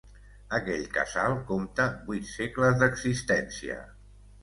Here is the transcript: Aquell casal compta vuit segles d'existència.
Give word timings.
Aquell 0.57 0.87
casal 0.95 1.37
compta 1.53 1.87
vuit 2.09 2.27
segles 2.33 2.83
d'existència. 2.83 3.83